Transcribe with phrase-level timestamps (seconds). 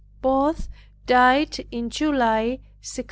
[0.23, 0.67] Both
[1.05, 2.99] died in July, 1672.